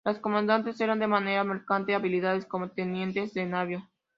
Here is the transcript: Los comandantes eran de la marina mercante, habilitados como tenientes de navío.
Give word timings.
Los 0.03 0.17
comandantes 0.17 0.81
eran 0.81 0.97
de 0.97 1.05
la 1.05 1.09
marina 1.19 1.43
mercante, 1.43 1.93
habilitados 1.93 2.45
como 2.47 2.71
tenientes 2.71 3.35
de 3.35 3.45
navío. 3.45 3.87